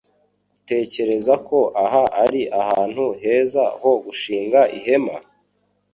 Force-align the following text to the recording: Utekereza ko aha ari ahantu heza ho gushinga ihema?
Utekereza 0.59 1.33
ko 1.47 1.59
aha 1.83 2.03
ari 2.23 2.41
ahantu 2.61 3.05
heza 3.21 3.63
ho 3.81 3.91
gushinga 4.03 4.59
ihema? 4.77 5.15